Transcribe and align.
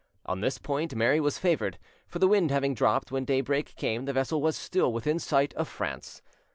On 0.25 0.41
this 0.41 0.57
point 0.57 0.95
Mary 0.95 1.19
was 1.19 1.37
favoured; 1.37 1.77
for 2.07 2.17
the 2.17 2.27
wind 2.27 2.49
having 2.49 2.73
dropped, 2.73 3.11
when 3.11 3.23
daybreak 3.23 3.75
came 3.75 4.05
the 4.05 4.13
vessel 4.13 4.41
was 4.41 4.57
still 4.57 4.91
within 4.91 5.19
sight 5.19 5.53
of 5.53 5.67
France. 5.67 6.23